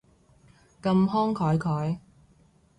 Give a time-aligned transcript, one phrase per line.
[0.81, 1.99] 咁慷慨嘅